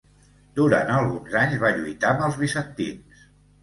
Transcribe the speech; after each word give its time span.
Durant 0.59 0.89
alguns 0.95 1.37
anys 1.43 1.63
va 1.67 1.73
lluitar 1.79 2.13
amb 2.17 2.29
els 2.31 2.43
bizantins. 2.45 3.27